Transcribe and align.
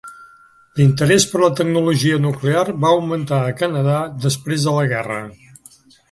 L"interès 0.77 1.25
per 1.33 1.41
la 1.41 1.49
tecnologia 1.59 2.17
nuclear 2.23 2.63
va 2.85 2.93
augmentar 2.93 3.41
a 3.45 3.51
Canadà 3.59 3.99
després 4.25 4.65
de 4.69 4.73
la 4.79 4.87
guerra. 4.93 5.19